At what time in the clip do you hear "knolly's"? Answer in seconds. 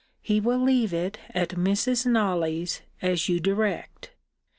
2.07-2.81